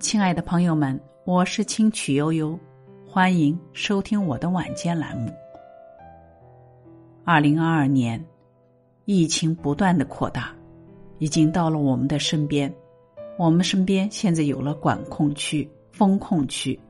[0.00, 2.58] 亲爱的朋友们，我是清曲悠悠，
[3.06, 5.30] 欢迎收听我的晚间栏目。
[7.22, 8.24] 二零二二年，
[9.04, 10.54] 疫情不断的扩大，
[11.18, 12.72] 已经到了我们的身边。
[13.36, 16.80] 我们身边现在有了管控区、封控区，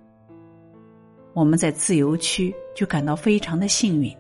[1.33, 4.17] 我们在自由区就感到非常的幸运。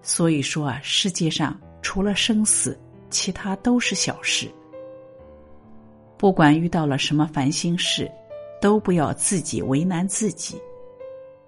[0.00, 2.80] 所以说啊，世界上除了生死，
[3.10, 4.50] 其他都是小事。
[6.18, 8.10] 不管遇到了什么烦心事，
[8.60, 10.60] 都不要自己为难自己。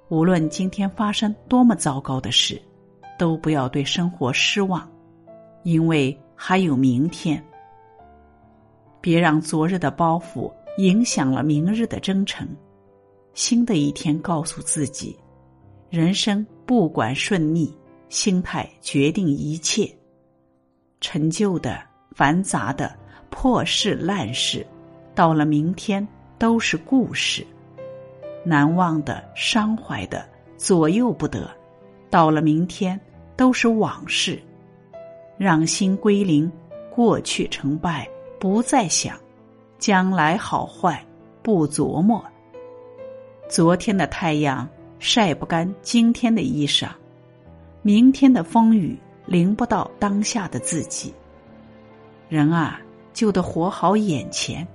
[0.09, 2.61] 无论今天发生多么糟糕的事，
[3.19, 4.89] 都不要对生活失望，
[5.65, 7.45] 因为还有明天。
[9.01, 12.47] 别让昨日的包袱影响了明日的征程。
[13.35, 15.19] 新的一天，告诉自己：
[15.89, 17.75] 人生不管顺逆，
[18.09, 19.91] 心态决定一切。
[21.01, 21.83] 陈旧的、
[22.15, 23.00] 繁杂的。
[23.31, 24.67] 破事烂事，
[25.15, 26.07] 到了明天
[26.39, 27.45] 都是故事；
[28.45, 31.51] 难忘的、伤怀的，左右不得，
[32.11, 33.01] 到了明天
[33.37, 34.39] 都是往事。
[35.39, 36.51] 让心归零，
[36.91, 38.07] 过去成败
[38.39, 39.19] 不再想，
[39.79, 41.03] 将来好坏
[41.43, 42.23] 不琢磨。
[43.49, 46.89] 昨天的太阳晒不干今天的衣裳，
[47.81, 51.15] 明天的风雨淋不到当下的自己。
[52.29, 52.81] 人啊！
[53.13, 54.67] 就得活好眼前，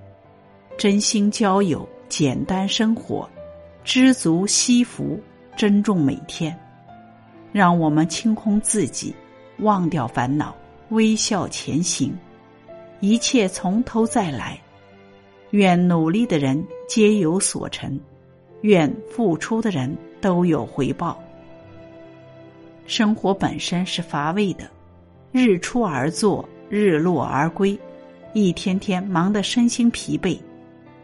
[0.77, 3.29] 真心交友，简单生活，
[3.83, 5.19] 知足惜福，
[5.55, 6.57] 珍重每天。
[7.51, 9.15] 让我们清空自己，
[9.59, 10.53] 忘掉烦恼，
[10.89, 12.13] 微笑前行，
[12.99, 14.59] 一切从头再来。
[15.51, 17.97] 愿努力的人皆有所成，
[18.61, 21.17] 愿付出的人都有回报。
[22.85, 24.69] 生活本身是乏味的，
[25.31, 27.79] 日出而作，日落而归。
[28.35, 30.37] 一天天忙得身心疲惫，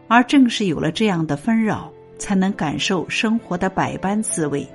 [0.06, 4.68] 而正是有了这样的纷扰，才能感受生活的百般滋味。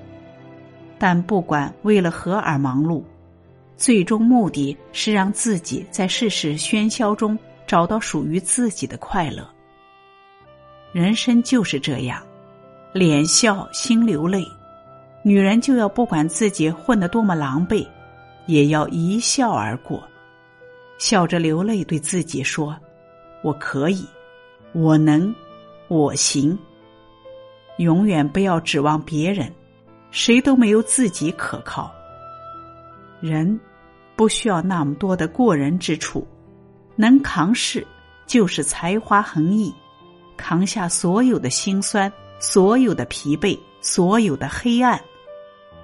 [0.97, 3.03] 但不管为了何而忙碌，
[3.75, 9.47] 最终目的是让自己在世事喧嚣中找到属于自己的快乐。
[10.91, 12.19] 人生就是这样，
[12.91, 14.44] 脸笑心流泪，
[15.22, 17.88] 女人就要不管自己混得多么狼狈，
[18.47, 20.03] 也要一笑而过。
[20.97, 22.75] 笑着流泪，对自己说
[23.44, 24.06] ：“我可以，
[24.74, 25.34] 我能，
[25.88, 26.58] 我行。
[27.78, 29.53] 永远不要指望别人，
[30.09, 31.91] 谁都没有自己可靠。
[33.19, 33.59] 人
[34.16, 36.25] 不需要那么多的过人之处，
[36.96, 37.85] 能扛事
[38.25, 39.72] 就是才华横溢，
[40.35, 45.00] 扛下所有的辛酸，所有的疲惫，所有的黑暗，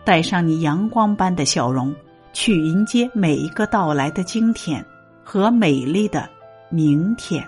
[0.04, 1.96] 带上你阳光般的笑容，
[2.34, 4.84] 去迎接每一个到来的今天。”
[5.24, 6.30] 和美丽的
[6.70, 7.48] 明天。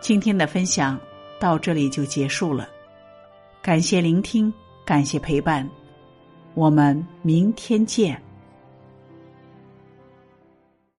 [0.00, 0.98] 今天的分享
[1.40, 2.68] 到这里就结束了，
[3.60, 4.52] 感谢聆听，
[4.84, 5.68] 感谢陪伴，
[6.54, 8.20] 我们明天见。